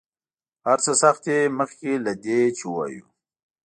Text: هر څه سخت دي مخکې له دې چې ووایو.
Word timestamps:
هر 0.67 0.77
څه 0.85 0.91
سخت 1.03 1.21
دي 1.27 1.39
مخکې 1.59 1.91
له 2.05 2.13
دې 2.23 2.41
چې 2.57 2.63
ووایو. 2.67 3.05